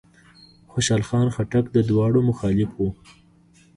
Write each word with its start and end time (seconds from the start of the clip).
خوشحال 0.71 1.03
خان 1.07 1.27
خټک 1.35 1.65
د 1.71 1.77
دواړو 1.89 2.19
مخالف 2.29 2.69
و. 2.75 2.81